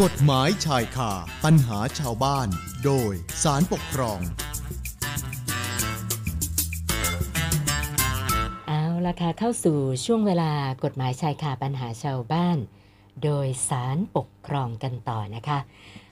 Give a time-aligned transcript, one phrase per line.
[0.00, 1.12] กฎหมายชายคา
[1.44, 2.48] ปัญหาชาวบ้าน
[2.84, 4.20] โดยสารปกครอง
[8.68, 10.52] เอาละค่ะเข้าสู่ช่วงเวลา
[10.84, 12.58] กฎหมายชายคาปัญหาชาวบ้าน
[13.24, 15.58] โดยสารปกครองกันต่อนะคะ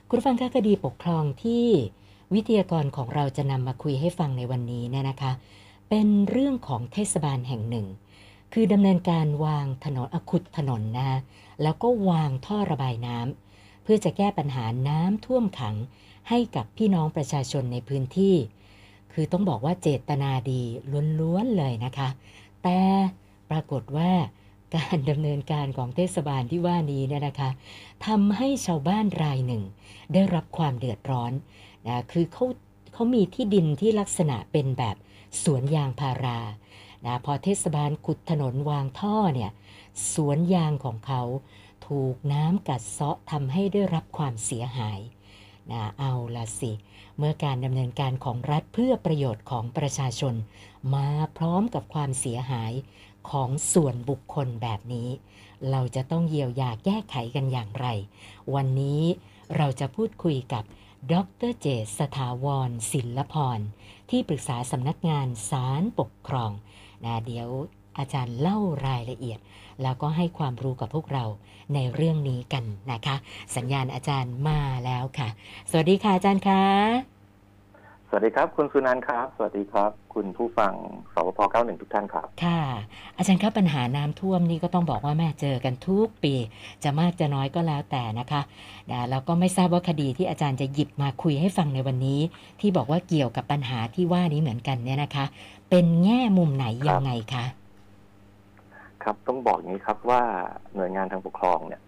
[0.09, 1.65] คุณฟังคะคดีปกครองที่
[2.33, 5.31] วิทยากรของเราจะนำมาคุยให้ฟังในวันนี้เนี่ยนะคะ
[5.89, 7.87] เป็นเรื่องของเทศบาลแห่งหนึ่ง
[8.53, 11.19] คือดำเนินการวางถนนอขุดถนนนะ
[11.63, 13.50] แล้วก็วางท่อระบายน้ำ
[13.93, 15.75] พื่อจะแก้ปัญหาน้ำท่วมขัง
[16.29, 18.35] ให้กับพี่น้องประชาชนในพื้นที่
[19.13, 20.61] คือต้องบอกว่าเจตนาดี
[21.19, 22.09] ล้วนๆเลยนะคะ
[22.63, 22.79] แต่
[23.49, 24.11] ปรากฏว่า
[24.75, 27.49] การดำเนินการของเทศบาลที่ว่านี้เนี่ยนะคะ
[28.07, 29.63] ทำให้ชาวบ้านรายหนึ่ง
[30.13, 31.31] ได้รับความเดือดร้อน
[31.87, 32.45] นะคือเขา
[32.93, 34.95] เขามีที่ดินที่ลักษณะเป็นแบบ
[35.43, 36.39] สวนยางพารา
[37.05, 39.51] นะพอเทศบาลขุดถนนวางท่อเนี่ย
[40.13, 41.21] สวนยางของเขา
[41.95, 44.99] ถูกน้ำกัดเซาะทำให้ได้รับความเสียหาย
[45.71, 46.71] นะเอาละสิ
[47.17, 50.35] เมื่อการดำเนินการของรัฐเพื่อประโยชน์ของประชาชน
[50.95, 52.71] มาพร้อมกับความเสียหาย
[53.29, 55.09] ของส่วนบุคคลแบบนี้
[55.71, 57.87] เราจะต้องเยียวยาแก้ไขกันอย่างไร
[58.55, 59.01] วันนี้
[59.57, 60.63] เราจะพูดคุยกับ
[61.13, 61.15] ด
[61.49, 63.59] รเจษสถาวรศิลพร
[64.09, 66.51] ที่ปรึกษาสำนักงานศาลปกครอง
[67.03, 67.49] นะเดี๋ยว
[67.99, 69.39] อาจารย์เล่ารายละเอียด
[69.83, 71.25] แล้วก็ให้ความรู้กับพวกเรา
[71.73, 73.15] ในเรื่องนี้กันนะคะ
[73.55, 75.29] สัญญาณอาจารย์มาแล้วค่ะ
[75.69, 76.61] สวัสดีค่ะอาจารย์คะ
[78.07, 80.73] สวัสดีครับ คุณสุนันท์ครับ สวัสดีครับ คุณผู้ฟัง
[81.13, 82.61] สพ91 ทุกท่านครับ ค่ะ
[83.17, 86.33] อาจารย์ครับปัญหาน้ำท่วมนี่ก็ต้องบอกว่าแม่เจอกันทุกปี
[86.83, 88.41] จะมากจะน้อยก็แล้วแต่นะคะ
[88.91, 92.19] นะแล้วก็ไม่ทราบว่าคดีที่อาจารย์จะหยิบมาคุยให้ฟังในวันนี้
[92.59, 95.25] ที่บอกว่าเกี่ยวกับปัญหาที่ว่านี้เหมือนกันเนี่ยนะคะ
[95.69, 97.45] เป็นแง่มุมไหนยังไงคะ
[99.03, 100.21] ครับต้องบอกอย่างนี้ครับว่า
[100.75, 101.81] หน่วยงานทางปกครองเนี่ย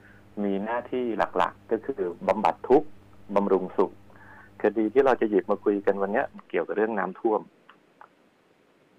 [0.44, 1.04] มีหน้าที่
[1.38, 2.88] หลักๆ ก็คือบำบัดทุกข์
[3.36, 3.92] บำรุงสุข
[4.62, 7.42] คดีที่เราจะหยิบมาคุยกันวันเนี้ยเกี่ยวกับเรื่องน้ำท่วม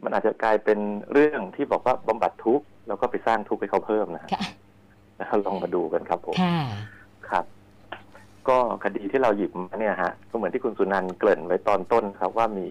[0.03, 0.79] มันอาจจะกลายเป็น
[1.13, 4.43] เรื่องที่บอกว่าบำบัดทุกข์แล้วก็ไปสร้างทุกข์ให้เขาเพิ่มนะฮะค่ะ
[5.17, 6.59] แล้วลองมาดูกันครับผมค่ะ
[7.31, 7.45] ครับ
[8.49, 12.67] ก็คดีที่เราหยิบมาเนี่ยฮะก็เหมือนที่คุณสุนันท์เกริ่นไว้ตอนต้นครับ ว่ามี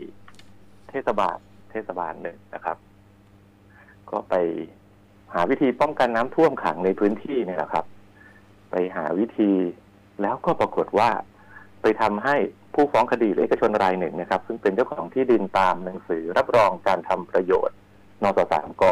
[0.89, 1.37] เทศบาล
[1.71, 2.77] เทศบาลหนึ่งนะครับ
[4.09, 4.35] ก็ไป
[5.33, 7.85] หาวิธีป้องกันน้ำท่วมขังในพื้นที่เนี่ยนะครับ
[8.71, 9.51] ไปหาวิธี
[10.21, 11.09] แล้วก็ปรากฏว่า
[11.81, 12.35] ไปทำให้
[12.73, 17.77] ผู้ฟ้องคดีหรือเอกชนรายหนึ่งนะครับ ซึ่งเป็นเจ้าของที่ดินตามหนังสือรับรองการทำประโยชน์
[18.23, 18.83] นสสามก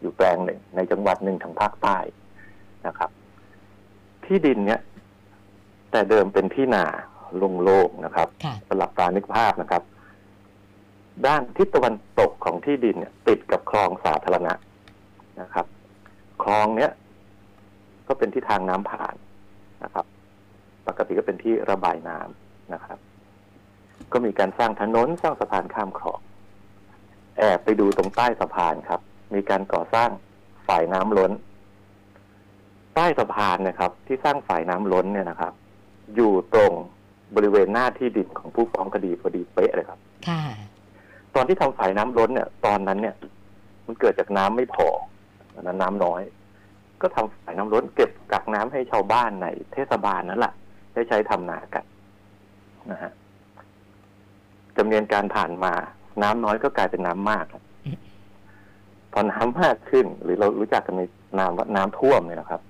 [0.00, 1.98] อยู่แปลงหนึ่งในจังหวัดหนึ่งทางภาคใต้
[2.86, 3.10] นะครับ
[4.24, 4.80] ที่ดินเนี้ย
[5.90, 6.84] แต่เดิมเป็นที่นา
[7.64, 9.82] โล่งๆนะครับค่ะสลับตานึกภาพนะครับ
[11.26, 14.52] ด้านทิศตะวันตกของที่ดินเนี่ย ติดกับคลองสาธารณะ
[15.42, 15.66] นะครับ
[16.42, 16.90] คลองเนี้ย
[18.08, 19.14] ก็เป็นที่ทางน้ำผ่าน
[19.84, 20.06] นะครับ
[20.86, 22.98] ปกติก็เป็นที่ระบายน้ำนะครับ
[24.12, 26.20] ก็มีการสร้างถนนสร้างสะพานข้ามคลอง
[27.38, 29.00] แอบไปดูตรงใต้สะพานครับ
[29.34, 30.10] มีการก่อสร้าง
[30.68, 31.32] ฝ่ายน้ำล้น
[32.94, 35.52] ใต้สะพานเนะครับ ที่สร้างฝ่ายน้ำล้นเนี่ยนะครับ
[36.14, 36.72] อยู่ตรง
[37.36, 39.98] บริเวณหน้าที่ดินของผู้ฟ้องคดีพอดีเป๊ะเลยครับ
[40.28, 40.42] ค่ะ
[41.34, 43.14] ตอนที่ทำฝ่ายน้ำล้นเนี่ย ตอนนั้นเนี่ย
[43.86, 44.98] มันเกิดจากน้ำไม่พอต
[45.58, 46.22] อนนั้นน้ำน้อย
[47.02, 50.52] ก็ทำฝ่ายน้ำล้นเก็บกักน้ำให้ชาวบ้านในเทศบาลนั่นแหละ
[50.94, 51.84] ได้ใช้ทำนากัน
[52.90, 53.12] นะฮะ
[54.76, 55.72] จำเนียนการผ่านมา
[56.22, 57.98] น้ำน้อยก็กลายเป็นน้ำมากครับอืม
[59.12, 61.02] พอน้ำมากขึ้น หรือเรารู้จักกันใน
[61.38, 62.60] นามว่าน้ำท่วมเนี่ยนะครับ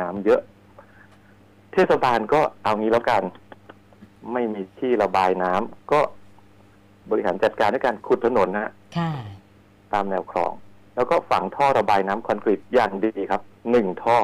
[0.00, 0.40] น้ำเยอะ
[1.72, 3.22] เทศบาลก็เอางี้แล้วกัน
[4.32, 6.00] ไม่มีที่ระบายน้ำก็
[7.10, 9.10] บริหารจัดการด้วยการขุดถนนนะฮะค่ะ
[9.92, 10.52] ตามแนวคลอง
[10.96, 14.18] แล้วก็ฝังท่อระบายน้ำคอนกรีตอย่างดีครับหนึ่งท่อ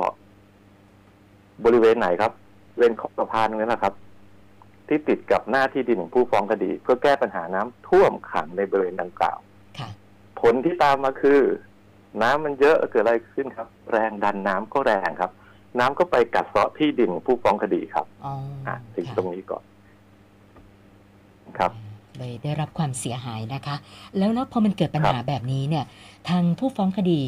[1.65, 2.33] บริเวณไหนครับ
[2.75, 3.95] บริเวณขอบสะพานตรงนั้นนะครับ
[4.89, 9.39] ที่ติดกับหน้าที่ดินของผู้ฟ้องคดี เพื่อแก้ปัญหาน้ำท่วมขังในบริเวณดังกล่าว
[9.79, 9.89] ค่ะ
[10.41, 11.41] ผลที่ตามมาคือ
[12.23, 15.31] น้ำมันเยอะเกิดอะไรขึ้นครับ แรงดันน้ำก็แรงครับ
[15.79, 18.33] น้ำก็ไปกัดเซาะที่ดินของผู้ฟ้องคดีครับอ๋อ
[18.67, 19.70] อะถึงค่ะตรงนี้ก่อนครับ
[22.21, 23.77] เลยได้รับความเสียหายนะคะ
[24.19, 25.85] แล้วแล้วพอมันเกิดปัญหาแบบนี้เนี่ย
[26.29, 27.23] ทางผู้ฟ้องคดี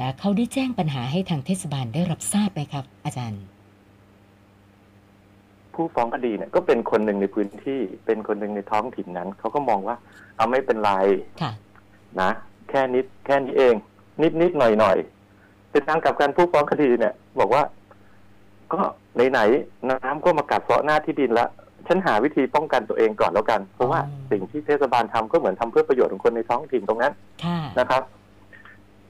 [0.00, 3.42] นะเขาได้แจ้งปัญหาให้ทางเทศบาลได้รับทราบไหมครับ อาจารย์
[5.74, 9.96] ผู้ฟ้องคดีเนี่ยก็เป็นคนหนึ่งในพื้นที่เป็นคนหนึ่งในท้องถิ่นนั้นเขาก็มองว่า
[10.36, 10.92] เอาไม่เป็นไร
[11.42, 11.52] ค่ะ
[12.20, 12.30] นะ
[12.68, 13.74] แค่นิดแค่นี้เอง
[14.22, 14.96] นิดนิดหน่อยหน่อย
[15.70, 17.62] เป็นทางกลับการผู้ฟ้องคดีเนี่ย บอกว่า
[18.72, 18.80] ก็
[19.30, 21.46] ไหนๆน้ำก็มากัดเซาะหน้าที่ดินละ
[21.88, 27.12] ฉันหาวิธีป้องกันตัวเองก่อนแล้วกัน เพราะว่าอ๋อสิ่งที่เทศบาลทำก็เหมือนทำเพื่อประโยชน์ของคนในท้องถิ่นตรงนั้น
[27.44, 28.02] ค่ะนะครับ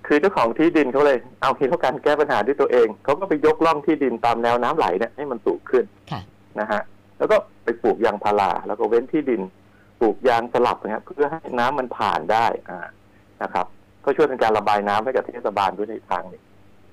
[0.07, 6.21] คือเจ้าของที่ดินเขาเลย เอาคิดเขาการแก้ปัญหาด้วยตัวเองเขาก็ไปยกร่องที่ดินตามแนวน้ำไหลเนี่ยให้มันสูงขึ้นค่ะ
[6.61, 6.83] นะฮะ
[7.19, 9.43] แล้วก็ไปปลูกยางพาราแล้วก็เว้นที่ดิน
[10.01, 12.87] ปลูกยางสลับนะครับเพื่อให้น้ำมันผ่านได้อ่า
[13.43, 13.67] นะครับ
[14.05, 16.41] ก็ช่วยเป็นการระบายน้ำให้กับเทศบาลด้วยในทางหนี้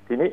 [0.07, 0.29] ทีนี้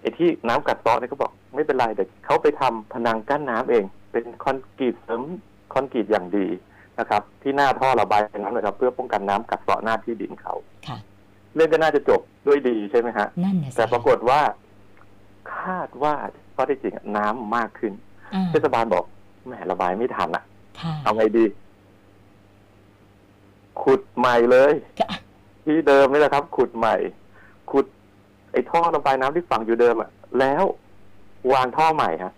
[0.00, 5.22] ไอ้ที่น้ำกัดเซาะเนี่ยเขาบอก ไม่เป็นไรแต่เขาไปทำพนังกั้นน้ำเอง เป็นคอนกรีตเสริม
[5.72, 6.46] คอนกรีตอย่างดี
[6.98, 10.54] นะครับ ที่หน้าท่อระบายน้ำนะครับ เพื่อป้องกันน้ำกัดเซาะหน้าที่ดินเขา
[10.88, 10.98] ค่ะ
[11.54, 14.40] เรื่องก็น่าจะจบด้วยดีใช่ไหมฮะนั่นน่ะสิแต่ปรากฏว่า
[15.56, 16.14] คาดว่า
[16.54, 17.92] ข้อที่จริงอะน้ำมากขึ้น
[18.34, 19.04] อ่าเทศบาลบอก
[19.46, 20.44] แหมระบายไม่ทันอะ
[20.80, 21.44] ค่ะเอาไงดี
[23.82, 25.10] ขุดใหม่เลยค่ะ
[25.64, 26.96] ที่เดิมนี่แหละครับ ขุดใหม่
[27.70, 27.86] ขุด
[28.52, 30.10] ไอ้ท่อระบายน้ำที่ฝังอยู่เดิมอะ
[30.40, 30.64] แล้ว
[31.52, 32.32] วางท่อใหม่ฮะ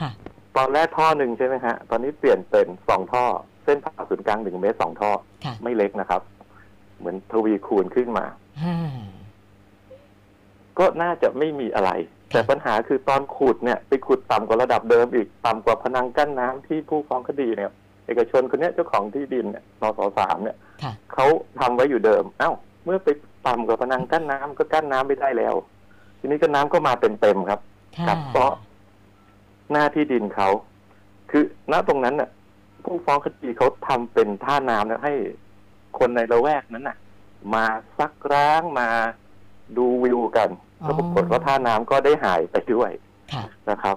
[0.00, 0.10] ค่ะ
[0.56, 3.24] ตอนแรกท่อหนึ่งใช่ไหมฮะ ตอนนี้เปลี่ยนเป็นสองท่อ
[3.64, 5.10] เส้นผ่าศูนย์กลางหนึ่งเมตรสองท่อ
[5.44, 6.22] ค่ะ ไม่เล็กนะครับ
[6.98, 8.24] เหมือนทวีคูณขึ้นมา
[8.62, 8.76] ห้า
[10.78, 11.90] ก็น่าจะไม่มีอะไร
[12.32, 17.72] แต่ปัญหาคือตอนขุดเนี่ยไปขุดต่ำกว่าระดับเดิมอีก ต่ำกว่าพนังกั้นน้ำที่ผู้ฟ้องคดีเนี่ย
[18.06, 21.26] เอกชนคนเนี้ยเจ้าของที่ดินเนี่ยนสสามเนี่ยค่ะ เขา
[21.60, 22.52] ทำไว้อยู่เดิม เอ้า
[22.84, 23.08] เมื่อไป
[23.46, 25.54] ต่ำกว่าพนังกั้นน้ำก็กั้นน้ำไม่ได้แล้ว
[26.18, 27.70] ทีนี้ก็น้ำก็มาเต็มๆครับค่ะ
[28.08, 28.54] กัดเซาะ
[29.72, 30.48] หน้าที่ดินเขา
[31.30, 32.30] คือณตรงนั้นน่ะ
[32.84, 35.14] ผู้ฟ้องคดีเขาทำเป็นท่าน้ำนะให้
[35.98, 36.96] คนในละแวกนั้นน่ะ
[37.54, 37.64] มา
[37.98, 38.88] ซักร้างมา
[39.76, 40.50] ดูวิวกัน
[40.82, 42.90] อ๋อก็ปรากฏว่าท่าน้ำก็ได้หายไปด้วย
[43.32, 43.96] ค่ะนะครับ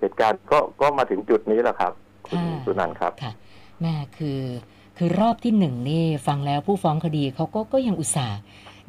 [0.00, 1.92] เหตุการณ์ก็ก็มาถึงจุดนี้แหละครับ
[2.26, 3.32] คุณค่ะสุนันท์ครับค่ะ
[3.80, 4.42] แม่คือ
[4.96, 8.38] คือรอบที่หนึ่งนี่ฟังแล้วผู้ฟ้องคดีเขาก็ก็ยังอุตส่าห์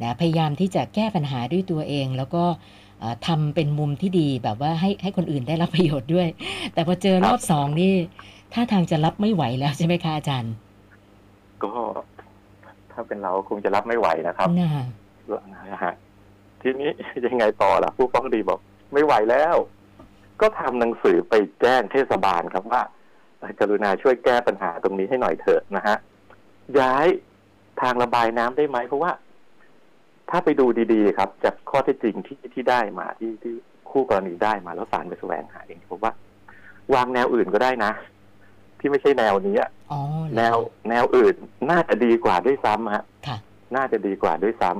[0.01, 2.84] นะพยายามที่จะแก้ปัญหาด้วยตัวเอง แล้วก็เอ่อ
[3.27, 6.27] ทำเป็นมุมที่ดีแบบว่าให้ให้คนอื่นได้รับประโยชน์ด้วย
[6.73, 7.93] แต่พอเจอรอบสองนี่
[8.53, 10.53] ท่าทางจะรับไม่ไหวแล้วใช่ไหมคะอาจารย์
[11.63, 11.71] ก็
[12.91, 14.69] ถ้าเป็นเราคงจะรับไม่ไหวนะครับน่ะ
[15.71, 15.93] นะฮะ
[16.61, 16.89] ทีนี้
[17.25, 18.59] ยังไงต่อล่ะ ผู้ฟ้องคดีบอก
[18.93, 19.55] ไม่ไหวแล้ว
[20.41, 22.81] ก็ทำหนังสือไปแจ้งเทศบาลครับว่า
[23.59, 25.97] กรุณาช่วยแก้ปัญหาตรงนี้ให้หน่อยเถอะนะฮะ
[26.79, 27.07] ย้าย
[27.81, 29.11] ทางระบายน้ำได้ไหมเพราะว่า
[30.29, 33.53] ถ้าไปดูดีๆครับ จากข้อเท็จจริงที่ที่ได้มาที่ที่
[33.89, 36.13] คู่กรณีได้มาแล้วศาลไปแสวงหาเองผมว่า
[36.93, 37.91] วางแนวอื่นก็ได้นะ
[38.79, 40.55] ที่ไม่ใช่แนวนี้อะอ๋อเหรอแนว
[40.89, 41.35] แนวอื่น
[41.71, 43.37] น่าจะดีกว่าด้วยซ้ำฮะค่ะ
[43.75, 44.71] น่าจะดีกว่าด้วยซ้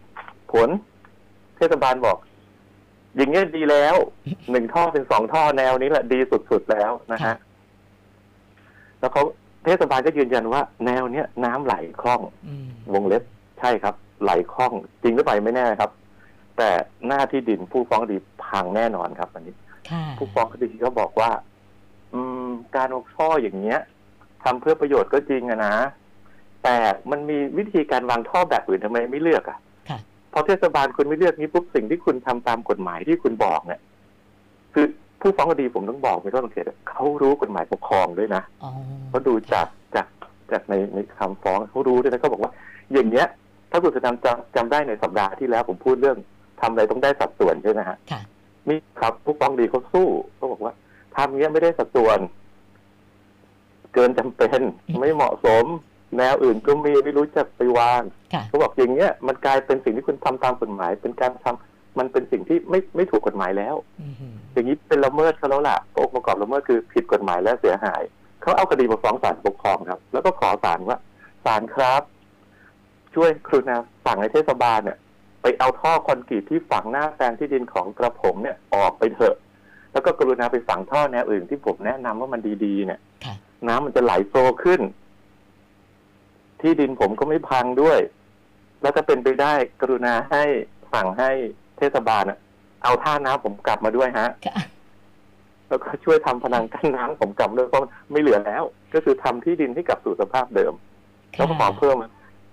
[0.00, 0.68] ำผล
[1.56, 2.16] เทศบาลบอก
[3.16, 3.96] อย่างเงี้ยดีแล้ว
[4.50, 6.18] หนึ่งท่อเป็นสองท่อแนวนี้แหละดี
[6.50, 7.36] สุดๆแล้วนะฮะ
[9.00, 9.22] แล้วเขา
[9.64, 13.22] เทศบาลก็ยืนยันว่า แนวเนี้ยน้ำไหลคล่องอืมวงเล็บ
[13.60, 14.72] ใช่ครับ ไหลคล่อง
[15.02, 15.90] จริงหรือเปล่าไม่แน่ครับ
[16.58, 16.70] แต่
[17.06, 19.54] หน้าที่ดินผู้ฟ้องคดีพังแน่นอนครับ อันนี้
[19.90, 21.30] ค่ะผู้ฟ้องคดีก็บอกว่า
[22.14, 23.78] อืม การวางท่ออย่างเงี้ย
[24.44, 25.74] ทำเพื่อประโยชน์ก็จริงอะนะ
[26.64, 26.76] แต่
[27.10, 29.58] มันมีวิธีการวางท่อแบบอื่นทำไมไม่เลือกอะ
[29.88, 29.98] ค่ะ
[30.32, 33.80] พอเทศบาลคุณไม่เลือกนี้ปุ๊บสิ่งที่คุณทำตามกฎหมายที่คุณบอกเนี่ย
[34.74, 34.86] คือ
[35.20, 38.70] ผู้ฟ้องคดีผมต้องบอกไม่ต้องสังเกตเขารู้กฎหมายปกครองด้วยนะอ๋อ
[39.08, 40.06] เขาดูจากจาก
[40.50, 42.52] จากในในคำฟ้องเขารู้ด้วยนะเขาบอกว่า
[42.92, 43.26] อย่างเงี้ย
[43.72, 46.18] ถ้าคุณสุนันท์จำจำได้ในสัปดาห์ที่แล้วผมพูดเรื่อง
[46.60, 48.20] ทำอะไรต้องได้สัดส่วนใช่ไหมฮะค่ะ
[48.68, 50.74] นี่ครับผู้ฟ้องดีเขาสู้เขาบอกว่า
[51.16, 52.18] ทำเงี้ยไม่ได้สัดส่วน
[53.94, 54.60] เกินจำเป็น
[54.98, 55.64] ไม่เหมาะสม
[56.18, 58.02] แนวอื่นก็มีไม่รู้จักไปวาง
[58.34, 68.02] ค่ะเขาบอกอย่างเงี้ยมันกลายเป็นสิ่งที่คุณทำตามกฎหมาย เป็นการทำมันเป็นสิ่งที่ไม่ไม่ถูกกฎหมายแล้วอืมอย่างนี้เป็นละเมิดเขาแล้วล่ะองค์ประกอบละเมิดคือผิดกฎหมายและเสียหาย
[68.42, 70.98] เขาเอาคดีมาฟ้องศาลปกครองครับ แล้วก็ขอศาลว่า
[71.44, 72.02] ศาลครับ
[73.14, 74.98] ช่วยกรุณาสั่งให้เทศบาลเนี่ย
[75.42, 79.36] ไปเอาท่อคอนกรีตที่ฝังหน้าแปลงที่ดินของกระผมเนี่ยออกไปเถอะ
[79.92, 83.34] แล้วก็กรุณาไปฝังท่อแนวอื่นที่ผมแนะนำว่ามันดีๆ เนี่ยค่ะ
[83.68, 84.80] น้ำมันจะไหลโฟลว์ขึ้น
[86.60, 87.98] ที่ดินผมก็ไม่พังด้วย
[88.82, 90.42] แล้วก็เป็นไปได้กรุณาให้
[90.92, 91.30] สั่งให้
[91.78, 92.38] เทศบาลอะ
[92.84, 94.56] เอาท่าน้ำผมกลับมาด้วยฮะค่ะ
[95.68, 98.62] แล้วก็ช่วยทำพนังกั้นน้ำผมกลับด้วยเพราะมันไม่เหลือแล้ว
[98.94, 100.72] ก็คือทำที่ดินให้กลับสู่สภาพเดิม
[101.32, 101.96] แล้วก็ขอเพิ่ม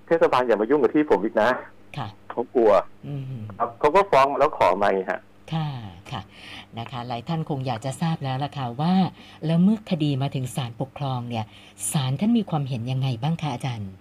[0.10, 1.50] เทศบาลอย่ามายุ่งกับที่ผมอีกนะ
[1.98, 2.72] ค่ะเขากลัว
[3.08, 3.24] อืม
[3.58, 5.22] ครับเขาก็ฟ้องแล้วขอมาไงฮะ
[5.54, 5.70] ค่ะ
[6.12, 6.22] ค่ะ
[6.80, 8.94] นะคะหลายท่านคงอยากจะทราบแล้วล่ะค่ะว่า
[9.46, 11.46] แล้วเมื่อคดีมาถึงศาลปกครองเนี่ย
[11.92, 13.92] ศาลท่านมีความเห็นยังไงบ้างคะอาจารย์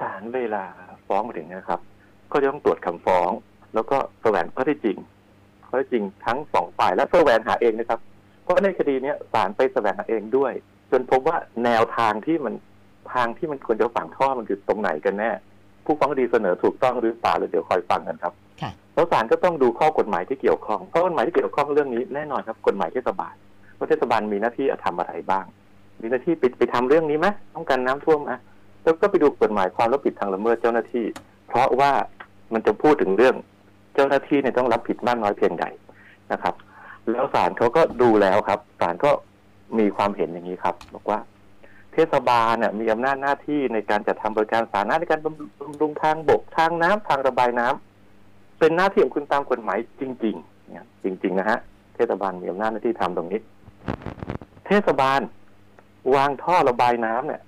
[0.00, 0.64] ศาลเวลา
[1.06, 1.80] ฟ้องมาถึงนะครับ
[2.32, 3.30] ก็จะต้องตรวจคำฟ้อง
[3.74, 4.98] แล้วก็แสวงข้อเท็จจริง
[5.68, 8.00] ข้อเท็จจริงทั้งสองฝ่ายและแสวงหาเองนะครับ
[8.42, 10.52] เพราะในคดีเนี้ยศาลไปแสวงหาเองด้วย
[10.90, 12.54] จนพบว่าแนวทางที่มัน
[13.14, 15.30] ทางที่มันควรจะฝังท่อมันคือตรงไหนกันแน่
[15.84, 23.34] ผู้ฟ้องคดีเสนอถูกต้องหรือเปล่าเลยเดี๋ยวคอยฟังกันครับค่ะแล้วศาลก็ต้องดูข้อกฎหมายที่เกี่ยวข้องข้อกฎหมายที่เกี่ยวข้องเรื่องนี้แน่นอนครับกฎหมายเทศบาล
[23.76, 25.44] ว่าเทศบาลมีหน้าที่ทำอะไรบ้าง
[26.00, 28.32] มีหน้าที่ไปไปทำเรื่องนี้ไหมต้องการน้ำท่วมไหม
[28.82, 31.04] แล้วก็ไปดูกฎหมายความรับผิดทางละเมิดเจ้าหน้าที่
[31.48, 31.92] เพราะว่า
[32.52, 33.34] มันจะพูดถึงเรื่อง
[33.94, 35.64] เจ้าหน้าที่เนี่ยต้องรับผิดมากน้อยเพียงใด
[36.32, 36.54] นะครับ
[37.10, 39.10] แล้วศาลเขาก็ดูแล้วครับศาลก็
[39.78, 51.58] มีความเห็นอย่างนี้ครับ บอกว่าเทศบาลเนี่ยมีอำนาจหน้าที่ในการจัดทำบริการสาธารณะในการบำรุงทางบกทางน้ำทางระบายน้ำเป็นหน้าที่ของคุณตามกฎหมายจริงๆเนี่ยจริง ๆ นะฮะ
[51.94, 53.40] เทศบาลมีอำนาจหน้าที่ทำตรงนี้
[54.66, 55.20] เทศบาล
[56.14, 57.42] วางท่อระบายน้ำเนี่ย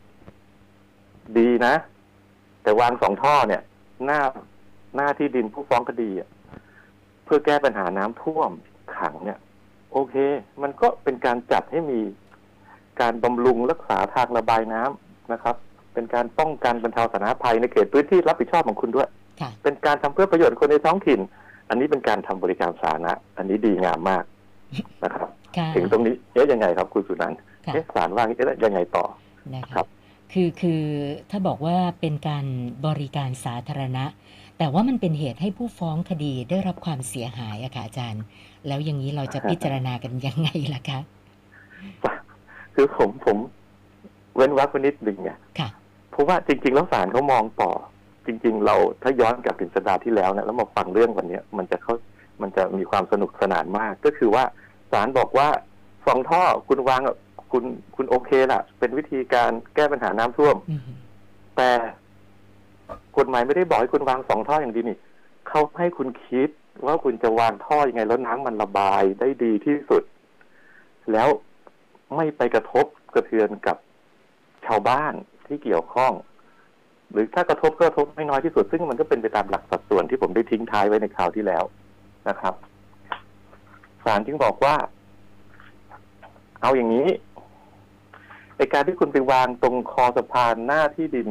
[1.39, 1.75] ดีนะ
[2.63, 3.63] แต่วางสองท่อเนี่ย
[4.05, 4.21] หน้า
[4.97, 6.29] หน้าที่ดินผู้ฟ้องคดีอะ
[7.25, 8.51] เพื่อแก้ปัญหาน้ำท่วม
[8.97, 9.39] ขังเนี่ย
[9.93, 10.15] โอเค
[10.63, 12.01] มันก็เป็นการจัดให้มี
[13.01, 15.57] การบำรุงรักษาทางระบายน้ำนะครับ
[15.95, 19.09] เป็นการป้องกันบรรเทาสาธารณภัยในเขตพื้นที่รับผิดชอบของคุณด้วย
[19.41, 21.21] ค่ะเป็นการทำเพื่อประโยชน์คนในท้องถิ่น
[21.69, 24.25] อันนี้เป็นการทำบริการสาธารณะ อันนี้ดีงามมาก
[25.05, 29.05] นะครับค่ะถึงตรงนี้เอ๊ะยังไงครับคุณสุนันท์ค่ะเอ๊ะศาลว่างี้เอ๊ะยังไงต่อ
[29.55, 29.87] นะครัคะบ
[30.33, 30.83] คือคือ
[31.31, 32.47] ถ้าบอกว่าเป็นการ
[32.87, 34.05] บริการสาธารณะ
[34.59, 38.23] แต่ว่ามันเป็นเหตุให้ผู้ฟ้องคดีได้รับความเสียหายอะค่ะอาจารย์
[38.67, 41.01] แล้วอย่างนี้เราจะพิจารณากันยังไงล่ะคะ
[42.81, 43.39] คือผมผม
[44.37, 45.69] เว้นวรรคไว้นิดหนึ่งไงค่ะ
[46.11, 47.71] เพราะว่าจริง ๆ แล้วศาลเขามองต่อ
[48.27, 51.95] จริง ๆ เราถ้าย้อนกลับถึงสัปดาห์ที่แล้วเนี่ยแล้วมาฟังเรื่องวันเนี้ย มันจะเขา
[52.43, 54.45] มันจะมีความสนุกสนานมาก ก็คือว่า
[54.93, 55.49] ศาลบอกว่า
[56.07, 57.17] สองท่อคุณวางอะ
[57.53, 57.65] คุณ
[57.97, 60.81] คุณโอเคละเป็นวิธีการแก้ปัญหาน้ำท่วมอืม
[61.57, 61.71] แต่
[63.19, 64.99] กฎหมายไม่ได้บอกให้คุณวางสองท่ออย่างเดียวนี่
[65.49, 66.49] เขาให้คุณคิด
[66.87, 70.03] ว่าคุณจะวางท่อยังไง แล้วน้ำมันระบายได้ดีที่สุด
[71.13, 71.29] แล้ว
[72.17, 73.77] ไม่ไปกระทบกระเทือนกับ
[74.67, 75.15] ชาวบ้าน
[75.47, 76.13] ที่เกี่ยวข้อง
[77.13, 81.65] หรือถ้ากระทบก็กระทบไม่น้อยที่สุด ซึ่งมันก็เป็นไปตามหลักสัดส่วนที่ผมได้ทิ้งท้ายไว้ในคราวที่แล้ว
[82.29, 82.55] นะครับ
[84.05, 84.75] ศาลจึงบอกว่า
[86.63, 87.09] เอาอย่างนี้
[88.57, 91.29] ไอการที่คุณไปวางตรงคอสะพานหน้าที่ดิน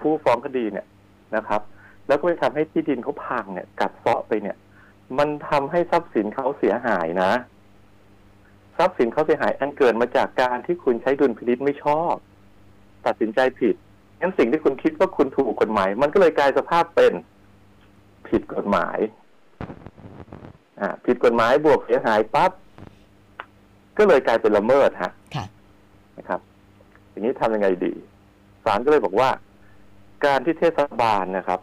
[0.00, 0.86] ผู้ฟ้องคดีเนี่ย
[1.36, 1.60] นะครับ
[2.08, 4.56] แล้วก็ไปทำให้ที่ดินเขาพังเนี่ย กัดเซาะไปเนี่ย
[5.18, 7.32] มันทำให้ทรัพย์สินเขาเสียหายนะ
[8.78, 12.14] ทรัพย์สินเขาเสียหายอันเกิดมาจากการที่คุณใช้ดุลพินิษไม่ชอบ
[13.06, 13.74] ตัดสินใจผิด
[14.20, 17.12] งั้นสิ่งที่คุณคิดว่าคุณถูกกฎหมาย มันก็เลยกลายสภาพเป็น
[18.28, 18.98] ผิดกฎหมาย
[20.80, 22.50] อ่า ผิดกฎหมายบวกเสียหายปั๊บ
[23.98, 25.44] ก็เลยกลายเป็นละเมิดฮะค่ะ
[26.18, 26.40] นะครับ
[27.10, 27.92] อย่างนี้ทำยังไงดี
[28.64, 29.28] ศาลก็เลยบอกว่า
[30.26, 31.60] การที่เทศบาลนะครับ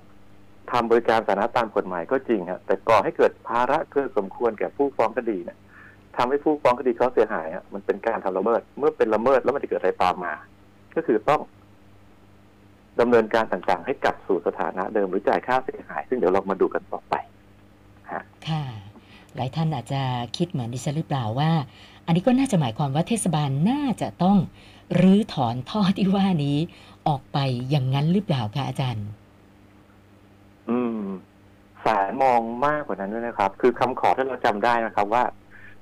[0.71, 5.57] ทำบริการสาธารณะตามกฎหมายก็จริงครับแต่ก่อให้เกิดภาระเกินสมควรแก่ผู้ฟ้องคดีเนี่ย
[6.17, 10.33] ทำให้ผู้ฟ้องคดีเขาเสียหายอะมันเป็นการทำละเมิด เมื่อเป็นละเมิดแล้วมันจะเกิดอะไรตามมา
[10.95, 11.41] ก็คือต้อง
[12.99, 17.13] ดำเนินการต่างๆ ให้กลับสู่สถานะเดิมหรือจ่ายค่าเสียหาย ซึ่งเดี๋ยวเรามาดูกันต่อไป
[18.11, 18.65] ค่ะ
[19.35, 20.01] หลายท่านอาจจะ
[20.37, 21.51] คิดเหมือนดิฉันหรือเปล่าว่า
[22.05, 24.37] อันนี้ก็น่าจะหมายความว่าเทศบาลน่าจะต้อง
[25.01, 26.57] รื้อถอนท่อที่ว่านี้
[27.07, 27.37] ออกไป
[27.69, 29.07] อย่างนั้นหรือเปล่าคะอาจารย์
[30.69, 31.03] อืม
[31.85, 35.23] ศาลมองมากกว่านั้นด้วยนะครับ คือคำขอที่เราจำได้นะครับว่า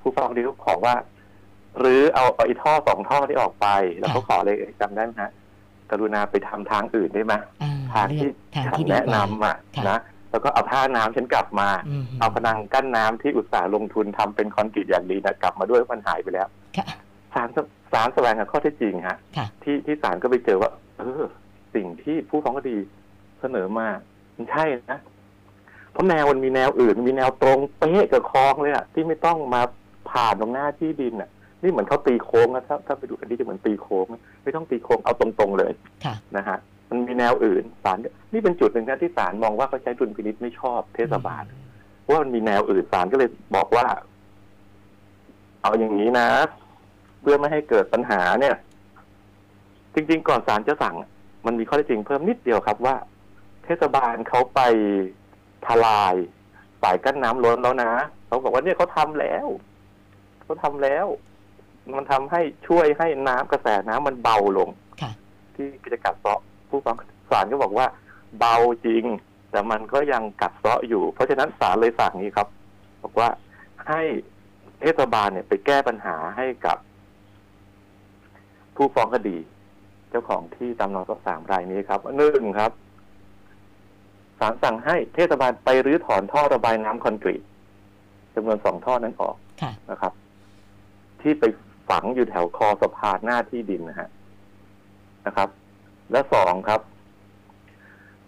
[0.01, 0.95] ผู้ฟ้องคดีเขาขอว่า
[1.79, 3.67] หรือเอาเอาไอ้ท่อสองท่อที่ออกไป
[3.97, 5.31] แล้วเขาขอเลยจำได้ไหมฮะ
[5.91, 9.99] กรุณาไปทำทางอื่นได้ไหมอ่าทางเลืที่อกทางฉันที่ดีแนะกว่านำอะค่ะนะ
[10.31, 16.85] แล้วก็เอาท่าน้ำฉันกลับมาอืมเอาพนังกั้นน้ำที่อุตสาห์ลงทุนทำเป็นคอนกรีตอย่างดีนะกลับมาด้วยมันหายไปแล้วค่ะ
[17.33, 17.47] ศาล
[17.93, 21.23] ศาลแสวงหาข้อเท็จจริงฮะค่ะที่ที่ศาลก็ไปเจอว่า เออ
[21.75, 22.77] สิ่งที่ผู้ฟ้องคดี
[23.41, 23.87] เสนอมา
[24.35, 24.99] มันใช่นะ
[25.91, 29.61] เพราะแนวมันมีแนวอื่นมันมีแนวตรงเป๊ะกับคลองเลยอะที่ไม่ต้องมา
[30.11, 31.29] ผ่านตรงหน้าที่ดินอะ
[31.63, 35.71] นี่เหมือนเขาตีโค้งนะถ้าถ้าไปดูกันที่จะเหมือนตีโค้งนะไม่ต้องตีโค้งเอาตรงๆเลย
[36.05, 36.57] ค่ะนะฮะ
[36.89, 37.97] มันมีแนวอื่นศาล
[38.33, 41.43] นี่เป็นจุดหนึ่งนะที่ศาลมองว่าเขาใช้ดุลพินิษไม่ชอบเทศบาล
[42.09, 43.85] ว่ามันมีแนวอื่นศาลก็เลยบอกว่า
[45.61, 46.27] เอาอย่างนี้นะ
[47.21, 48.55] เพื่อไม่ให้เกิดปัญหาเนี่ย
[49.93, 50.95] จริง ๆ ก่อนศาลจะสั่ง
[51.45, 52.95] มันมีข้อเท็จจริงเพิ่มนิดเดียวครับว่า
[53.65, 54.61] เทศบาลเขาไป
[55.65, 56.15] ทลาย
[56.81, 57.91] ฝ่ายกั้นน้ำล้นแล้วนะ
[58.27, 59.47] เขาบอกว่าเนี่ยเขาทำแล้ว
[60.51, 61.07] เขาทำแล้ว
[61.97, 64.69] มันทำให้ช่วยให้น้ำกระแสน้ำมันเบาลง
[65.01, 65.11] ค่ะ
[65.55, 66.39] ที่จะกัดเซาะ
[66.69, 66.95] ผู้ฟัง
[67.31, 67.87] ศาลก็บอกว่า
[68.39, 68.55] เบา
[68.85, 69.03] จริง
[69.51, 72.47] แต่มันก็ยังกัดเซาะอยู่ เพราะฉะนั้นศาลเลยสั่งนี้ครับ
[73.03, 73.29] บอกว่า
[73.87, 74.01] ให้
[74.81, 76.77] เทศบาลเนี่ยไปแก้ปัญหาให้กับ
[78.75, 79.37] ผู้ฟ้องคดี
[80.09, 82.71] เจ้าของที่ตามนอสามรายนี้ครับหนึ่งครับ
[84.39, 87.43] ศาลสั่งให้เทศบาลไปรื้อถอนท่อระบายน้ำคอนกรีต
[88.35, 90.13] จำนวนสองท่อนั้นออกค่ะนะครับ
[91.23, 91.43] ที่ไป
[91.89, 94.09] ฝังอยู่แถวคอสะพานหน้าที่ดินนะฮะ
[95.25, 95.49] นะครับ
[96.11, 96.81] และสองครับ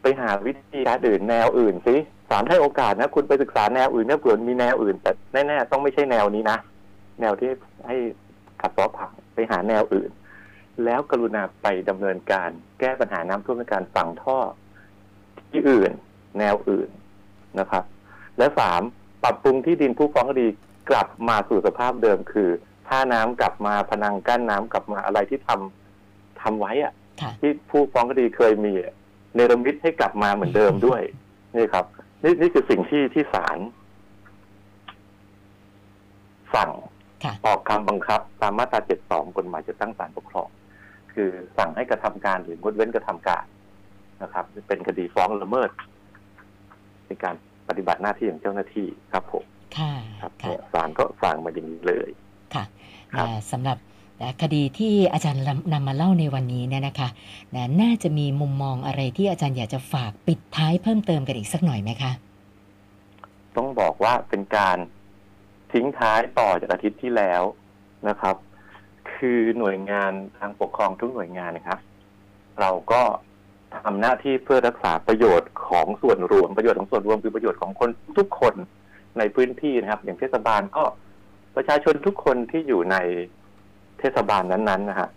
[0.01, 1.95] ไปหาวิธีการอื่นแนวอื่นสิ
[2.29, 6.57] ศาลให้โอกาสนะ คุณไปศึกษาแนวอื่นเนี่ยเผื่อมีแนวอื่น แต่แน่ๆต้องไม่ใช่แนวนี้นะ
[7.21, 7.49] แนวที่
[7.87, 7.95] ให้
[8.61, 10.11] ขัดซ้อผังไปหาแนวอื่น
[10.85, 14.37] แล้วกรุณาไปดำเนินการ แก้ปัญหาน้ำท่วมด้วยการฝังท่อ
[15.51, 15.91] ที่อื่น
[16.39, 16.89] แนวอื่น
[17.59, 17.83] นะครับ
[18.37, 18.81] และสาม
[19.23, 20.47] ปรับปรุงที่ดินผู้ฟ้องคดี
[20.89, 22.49] กลับมาสู่สภาพเดิมคือ
[22.87, 28.93] ท่าน้ำกลับมาพนังกั้นน้ำกลับมาอะไรที่ทำทำไว้อะค่ะที่ผู้ฟ้องคดีเคยมีอะ
[29.35, 31.01] เนรมิตให้กลับมาเหมือนเดิมด้วย
[31.55, 31.85] นี่ครับ
[32.23, 33.57] นี่นี่คือสิ่งที่ที่ศาล
[36.53, 36.71] สั่ง
[37.23, 40.49] ค่ะออกคำบังคับ ตามมาตรา 72 กฎหมายจะตั้งศาลปกครอง
[41.13, 43.45] คือสั่งให้กระทำการหรืองดเว้นกระทำการ
[44.23, 45.69] นะครับ เป็นคดีฟ้องละเมิด
[47.07, 47.35] ในการ
[47.69, 49.43] ปฏิบัติหน้าที่ของเจ้าหน้าที่ครับผม
[49.77, 52.09] ค่ะครับค่ะเนี่ยศาลก็สั่งมาอย่างนี้เลย
[52.55, 52.63] ค่ะ
[53.13, 53.77] ครับอ่าสำหรับ
[54.21, 57.09] อ่าคดีที่อาจารย์นำนำมาเล่าในวันนี้เนี่ยนะคะ
[57.55, 62.11] นะน่าจะมีมุมมองอะไรที่อาจารย์อยากจะฝากปิดท้ายเพิ่มเติมกันอีกสักหน่อยไหมคะ
[63.55, 64.77] ต้องบอกว่าเป็นการ
[65.73, 67.41] ทิ้งท้ายต่อจากอาทิตย์ที่แล้ว
[68.09, 68.35] นะครับ
[69.13, 71.79] คือหน่วยงานทางปกครองทุกหน่วยงานนะครับ
[72.59, 73.01] เราก็
[73.83, 78.55] ทำหน้าที่เพื่อรักษาประโยชน์ของส่วนรวมประโยชน์ของส่วนรวมคือประโยชน์ของคนทุกคน
[79.17, 80.83] ในพื้นที่นะครับ อย่างเทศบาลก็
[81.55, 82.97] ประชาชนทุกคนที่อยู่ใน
[83.99, 85.09] เทศบาลนั้นๆนะฮะ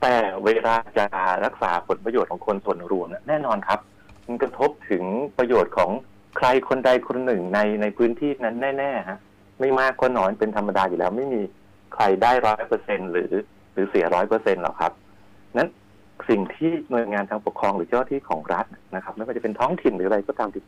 [0.00, 0.14] แต่
[0.44, 1.06] เวลาจะ
[1.44, 3.80] รักษาผลประโยชน์ของคนส่วนรวมเนี่ยแน่นอนครับ
[4.26, 5.04] มันกระทบถึง
[5.38, 5.90] ประโยชน์ของ
[6.36, 9.18] ใครคนใดคนหนึ่งในในพื้นที่นั้นแน่ๆฮะ
[9.60, 11.42] ไม่มากก็น้อยเป็นธรรมดาอยู่แล้ว ไม่มี
[11.94, 13.32] ใครได้ร้อยเปอร์เซ็นหรือ
[13.72, 14.92] หรือเสียร้อยเปอร์เซ็นหรอกครับ
[15.56, 15.68] นั้น
[16.28, 18.66] สิ่งที่หน่วยงานทางปกครองหรือเจ้าที่ของรัฐ
[18.96, 20.62] นะครับไม่ว่าจะเป็นท้องถิ่นหรืออะไรก็ตามที่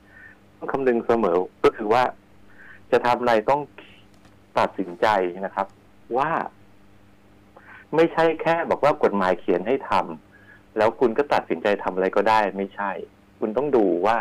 [0.59, 2.03] ต้องคำนึงเสมอก็คือว่า
[2.93, 3.61] จะทำอะไรต้อง
[4.59, 5.07] ตัดสินใจ
[5.47, 5.67] นะครับ
[6.17, 6.31] ว่า
[7.95, 12.91] ไม่ใช่แค่บอกว่ากฎหมายเขียนให้ทำแล้วคุณก็ตัดสินใจทำอะไรก็ได้ ไม่ใช่
[13.39, 14.17] คุณต้องดูว่า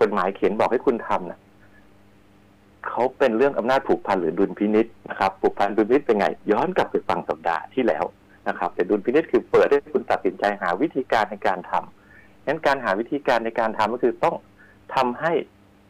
[0.00, 1.40] กฎหมายเขียนบอกให้คุณทำนะ
[2.88, 8.04] เขาเป็นเรื่องอำนาจผูกพันหรือดุลพินิษนะครับผูกพันดุลพินิษเป็นไง ย้อนกลับไปฟังสัปดาห์ที่แล้ว
[8.48, 14.34] นะครับ แต่ดุลพินิษคือเปิดให้คุณตัดสินใจหาวิธีการในการทำงั้นการหาวิธีการในการทำก็คือต้อง
[14.94, 15.32] ทำให้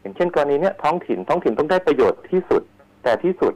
[0.01, 2.63] อย่างเช่นกรณีเนี้ยท้องถิ่นท้องถิ่นต้องได้ประโยชน์ที่สุด
[3.03, 3.55] แต่ที่สุด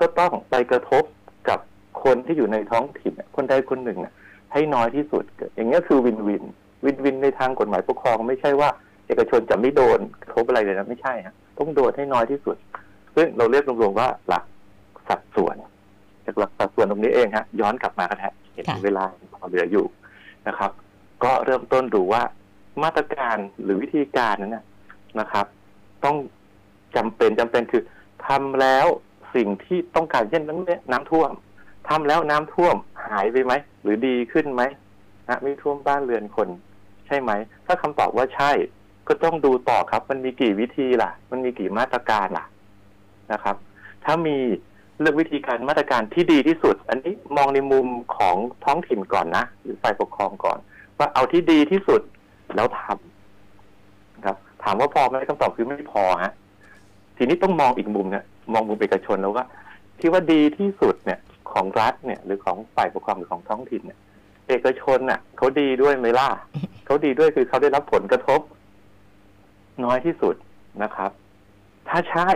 [0.00, 1.04] ก็ต้องไปกระทบ
[1.48, 1.58] กับ
[2.04, 3.98] คนที่อยู่ในท้องถิ่นคนใดคนหนึ่ง
[4.52, 6.44] ให้น้อยที่สุด อย่างเงี้ยคือวินวิน
[6.84, 8.68] วินวินในทางกฎหมายปกครองไม่ใช่ว่า
[9.06, 12.56] เอกชนจะไม่โดนกระทบอะไรเลยนะไม่ใช่ฮะต้องโดนให้น้อยที่สุด
[13.14, 14.44] ซึ่งเราเรียกรวมๆว่าหลัก
[15.08, 15.56] สัดส่วน
[16.26, 19.86] จากหลักสัดส่วนตรงนี้เองฮะย้อนกลับมากันแทะเห็นค่ะเวลาพอเหลืออยู่
[20.48, 20.70] นะครับ
[21.24, 22.22] ก็เริ่มต้นดูว่า
[22.82, 24.64] มาตรการหรือวิธีการนั้นนะ
[25.20, 25.46] นะครับ
[26.04, 26.16] ต้อง
[26.96, 27.82] จำเป็นจำเป็นคือ
[28.26, 28.86] ทำแล้ว
[29.36, 31.30] สิ่งที่ต้องการเช่นนั้นเนี่ยน้ำท่วม
[31.88, 32.76] ทำแล้วน้ำท่วม
[33.08, 34.62] หายไปไหมหรือดีขึ้นไหม
[35.28, 36.48] นะไม่ท่วมบ้านเรือนคน
[37.06, 37.30] ใช่ไหม
[37.66, 38.50] ถ้าคำตอบว่าใช่
[39.08, 42.44] ก็ต้องดูต่อครับ มันมีกี่วิธีล่ะ มันมีกี่มาตรการล่ะ
[43.32, 43.56] นะครับ
[44.04, 44.36] ถ้ามี
[45.00, 50.58] เลือกวิธีการมาตรการที่ดีที่สุด อันนี้มองในมุมของท้องถิ่นก่อนนะหรือฝ่ายปกครองก่อน
[50.98, 52.00] ว่าเอาที่ดีที่สุด
[52.56, 56.32] แล้วทำครับ ถามว่าพอไหมคำตอบคือไม่พอฮะ
[57.16, 59.46] ทีนี้ต้องมองอีกมุมเนี่ย มองมุมเอกชนแล้วว่า
[59.98, 61.20] ที่ว่าดีที่สุดเนี่ย
[61.52, 63.98] ของรัฐเนี่ย หรือของฝ่ายปกครองหรือของท้องถิ่นเนี่ย
[64.48, 66.28] เอกชนน่ะเขาดีด้วยไหมล่ะ
[66.86, 68.40] เขาดีด้วยคือเขาได้รับผลกระทบ
[69.84, 70.34] น้อยที่สุด
[70.82, 71.10] นะครับ
[71.88, 72.30] ถ้าใช่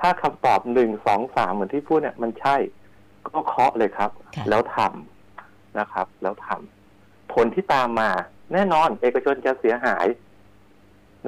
[0.00, 2.56] ถ้าคำตอบหนึ่งสองสามเหมือนที่พูดเนี่ย มันใช่
[3.28, 8.10] ก็เคาะเลยครับค่ะแล้วทำนะครับ แล้วทำผลที่ตามมา
[8.52, 10.06] แน่นอนเอกชนจะเสียหาย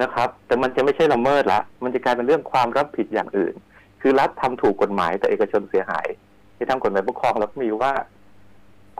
[0.01, 3.55] นะครับ แต่มันจะไม่ใช่ละเมิดละมันจะกลายเป็นเรื่องความรับผิดอย่างอื่น
[4.01, 6.07] คือรัฐทำถูกกฎหมายแต่เอกชนเสียหาย
[6.55, 7.93] ที่ทางกฎหมายปกครองเราก็มีว่า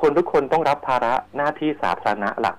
[0.02, 2.58] คนทุกคนต้องรับภาระหน้าที่สาธารณะหลัก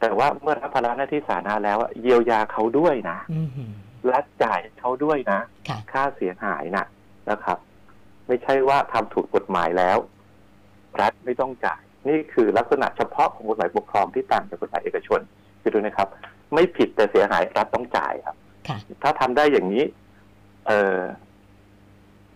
[0.00, 3.70] แต่ว่าเมื่อรับภาระหน้าที่สาธารณะแล้วอะเยียวยาเขาด้วยนะอือหือ
[4.12, 6.84] รัฐจ่ายเขาด้วยนะค่ะค่าเสียหายนะ
[7.30, 7.58] นะครับ
[8.26, 9.98] ไม่ใช่ว่าทำถูกกฎหมายแล้ว
[11.00, 15.20] รัฐไม่ต้องจ่าย นี่คือลักษณะเฉพาะของกฎหมายปกครองที่ต่างจากกฎหมายเอกชน
[15.60, 16.08] คือดูนะครับ
[16.54, 18.36] ไม่ผิดแต่เสียหายรัฐต้องจ่ายครับ
[18.68, 19.84] ค่ะถ้าทำได้อย่างนี้
[20.66, 20.98] เออ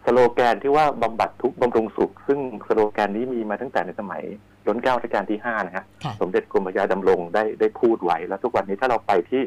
[0.05, 2.39] สโลแกนที่ว่าบำบัดทุกข์บำรุงสุข ซึ่ง
[2.69, 4.23] สโลแกนนี้มีมาตั้งแต่ในสมัย
[4.67, 9.43] รัชกาลรัชกาลที่ห้านะฮะค่ะสมเด็จกรมพระยาดำรงได้ได้พูดไว้ แล้วทุกวันนี้ถ้าเราไปที่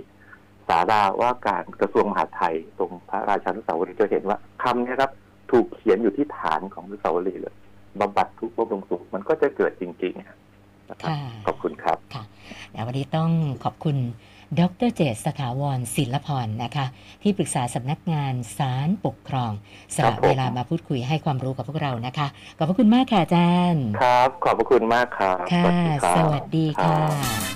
[0.68, 5.12] ศาลาว่าการกระทรวงมหาดไทย ตรงพระราชานุสาวรีย์จะเห็นว่าคำเนี้ครับ
[5.52, 7.56] ถูกเขียนอยู่ที่ฐานของอนุสาวรีย์เลย
[8.02, 10.38] บำบัดทุกข์บำรุงสุขมันก็จะเกิดจริงๆนะครับ
[11.04, 11.18] ค่ะ
[11.48, 11.98] ขอบคุณครับ
[12.74, 13.30] นะวันนี้ต้อง
[13.64, 13.98] ขอบคุณ
[14.60, 16.86] ดรเจษสถาวรศิลพรนะคะ
[17.24, 19.52] ที่ปรึกษาสำนักงานศาลปกครอง
[19.96, 25.70] สครัละบผมเวลามาพูดคุยให้ความรู้กับพวกเรานะคะ ขอบพระคุณมากค่ะอาจารย์ ครับ ขอบพระคุณมากครับค่ะ
[26.08, 27.48] รับสวัสดีค่ะรับ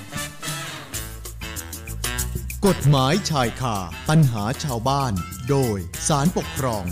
[2.67, 3.77] กฎหมายชายคา
[4.09, 5.13] ปัญหาชาวบ้าน
[5.49, 5.77] โดย
[6.07, 6.85] สารปกครอง